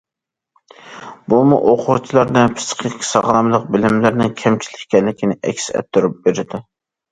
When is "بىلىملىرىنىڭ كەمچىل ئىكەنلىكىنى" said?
3.77-5.41